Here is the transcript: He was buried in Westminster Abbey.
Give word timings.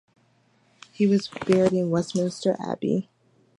He 0.91 1.05
was 1.05 1.27
buried 1.27 1.73
in 1.73 1.91
Westminster 1.91 2.55
Abbey. 2.59 3.07